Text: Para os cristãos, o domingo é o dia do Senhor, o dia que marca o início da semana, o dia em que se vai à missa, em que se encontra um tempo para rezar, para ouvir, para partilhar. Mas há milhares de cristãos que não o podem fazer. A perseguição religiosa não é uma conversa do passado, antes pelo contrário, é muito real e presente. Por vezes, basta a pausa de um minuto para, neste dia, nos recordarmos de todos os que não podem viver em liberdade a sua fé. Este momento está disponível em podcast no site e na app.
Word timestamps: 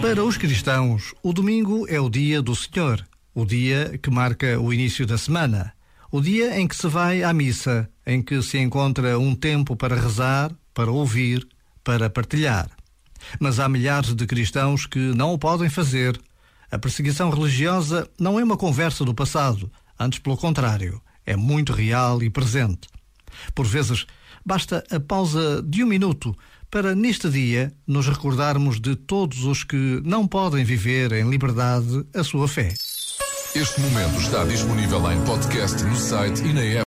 Para 0.00 0.24
os 0.24 0.38
cristãos, 0.38 1.12
o 1.22 1.30
domingo 1.34 1.86
é 1.90 2.00
o 2.00 2.08
dia 2.08 2.40
do 2.40 2.56
Senhor, 2.56 3.06
o 3.34 3.44
dia 3.44 3.98
que 4.02 4.10
marca 4.10 4.58
o 4.58 4.72
início 4.72 5.06
da 5.06 5.18
semana, 5.18 5.74
o 6.10 6.22
dia 6.22 6.58
em 6.58 6.66
que 6.66 6.74
se 6.74 6.88
vai 6.88 7.22
à 7.22 7.34
missa, 7.34 7.86
em 8.06 8.22
que 8.22 8.40
se 8.40 8.56
encontra 8.56 9.18
um 9.18 9.34
tempo 9.34 9.76
para 9.76 9.94
rezar, 9.94 10.50
para 10.72 10.90
ouvir, 10.90 11.46
para 11.84 12.08
partilhar. 12.08 12.70
Mas 13.38 13.60
há 13.60 13.68
milhares 13.68 14.14
de 14.14 14.26
cristãos 14.26 14.86
que 14.86 14.98
não 14.98 15.34
o 15.34 15.38
podem 15.38 15.68
fazer. 15.68 16.18
A 16.70 16.78
perseguição 16.78 17.28
religiosa 17.28 18.08
não 18.18 18.40
é 18.40 18.44
uma 18.44 18.56
conversa 18.56 19.04
do 19.04 19.12
passado, 19.12 19.70
antes 20.00 20.18
pelo 20.18 20.38
contrário, 20.38 20.98
é 21.26 21.36
muito 21.36 21.74
real 21.74 22.22
e 22.22 22.30
presente. 22.30 22.88
Por 23.54 23.66
vezes, 23.66 24.06
basta 24.44 24.84
a 24.90 25.00
pausa 25.00 25.62
de 25.62 25.84
um 25.84 25.86
minuto 25.86 26.36
para, 26.70 26.94
neste 26.94 27.28
dia, 27.28 27.72
nos 27.86 28.08
recordarmos 28.08 28.80
de 28.80 28.96
todos 28.96 29.44
os 29.44 29.62
que 29.62 30.00
não 30.04 30.26
podem 30.26 30.64
viver 30.64 31.12
em 31.12 31.28
liberdade 31.28 32.06
a 32.14 32.24
sua 32.24 32.48
fé. 32.48 32.72
Este 33.54 33.80
momento 33.82 34.18
está 34.18 34.44
disponível 34.44 35.12
em 35.12 35.22
podcast 35.26 35.84
no 35.84 35.94
site 35.94 36.42
e 36.42 36.54
na 36.54 36.62
app. 36.62 36.80